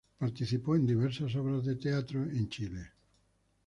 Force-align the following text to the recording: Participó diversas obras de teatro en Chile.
Participó 0.17 0.79
diversas 0.79 1.35
obras 1.35 1.63
de 1.63 1.75
teatro 1.75 2.23
en 2.23 2.49
Chile. 2.49 2.91